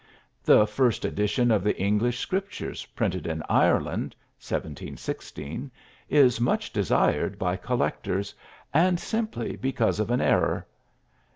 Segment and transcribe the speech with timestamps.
[0.43, 5.69] The first edition of the English Scriptures printed in Ireland (1716)
[6.09, 8.33] is much desired by collectors,
[8.73, 10.65] and simply because of an error.